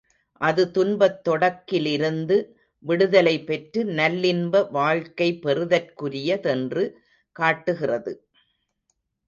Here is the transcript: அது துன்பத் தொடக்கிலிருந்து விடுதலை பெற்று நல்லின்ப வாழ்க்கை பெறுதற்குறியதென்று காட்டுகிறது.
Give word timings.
அது 0.41 0.63
துன்பத் 0.71 1.19
தொடக்கிலிருந்து 1.29 2.37
விடுதலை 2.85 3.35
பெற்று 3.41 3.83
நல்லின்ப 3.91 4.63
வாழ்க்கை 4.71 5.39
பெறுதற்குறியதென்று 5.45 6.85
காட்டுகிறது. 7.35 8.13